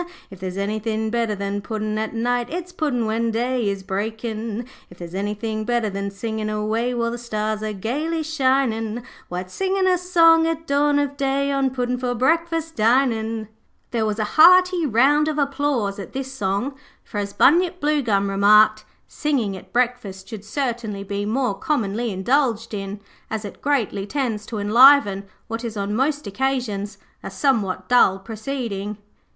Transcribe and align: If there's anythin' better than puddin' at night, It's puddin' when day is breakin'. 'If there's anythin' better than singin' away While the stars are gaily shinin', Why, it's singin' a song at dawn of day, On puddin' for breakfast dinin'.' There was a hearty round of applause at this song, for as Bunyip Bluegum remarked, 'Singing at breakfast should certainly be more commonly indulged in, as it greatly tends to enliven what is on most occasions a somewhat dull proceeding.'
If 0.31 0.39
there's 0.39 0.57
anythin' 0.57 1.11
better 1.11 1.35
than 1.35 1.61
puddin' 1.61 1.99
at 1.99 2.15
night, 2.15 2.49
It's 2.49 2.71
puddin' 2.71 3.05
when 3.05 3.29
day 3.29 3.69
is 3.69 3.83
breakin'. 3.83 4.65
'If 4.89 4.97
there's 4.97 5.13
anythin' 5.13 5.63
better 5.63 5.91
than 5.91 6.09
singin' 6.09 6.49
away 6.49 6.95
While 6.95 7.11
the 7.11 7.19
stars 7.19 7.61
are 7.61 7.71
gaily 7.71 8.23
shinin', 8.23 9.03
Why, 9.29 9.41
it's 9.41 9.53
singin' 9.53 9.85
a 9.85 9.99
song 9.99 10.47
at 10.47 10.65
dawn 10.65 10.97
of 10.97 11.17
day, 11.17 11.51
On 11.51 11.69
puddin' 11.69 11.99
for 11.99 12.15
breakfast 12.15 12.75
dinin'.' 12.75 13.47
There 13.91 14.03
was 14.03 14.17
a 14.17 14.23
hearty 14.41 14.87
round 14.87 15.27
of 15.27 15.37
applause 15.37 15.99
at 15.99 16.13
this 16.13 16.33
song, 16.33 16.73
for 17.03 17.19
as 17.19 17.31
Bunyip 17.31 17.79
Bluegum 17.79 18.27
remarked, 18.27 18.83
'Singing 19.07 19.55
at 19.55 19.71
breakfast 19.71 20.27
should 20.27 20.43
certainly 20.43 21.03
be 21.03 21.27
more 21.27 21.53
commonly 21.53 22.09
indulged 22.09 22.73
in, 22.73 22.99
as 23.29 23.45
it 23.45 23.61
greatly 23.61 24.07
tends 24.07 24.47
to 24.47 24.57
enliven 24.57 25.25
what 25.47 25.63
is 25.63 25.77
on 25.77 25.95
most 25.95 26.25
occasions 26.25 26.97
a 27.21 27.29
somewhat 27.29 27.87
dull 27.87 28.17
proceeding.' 28.17 28.97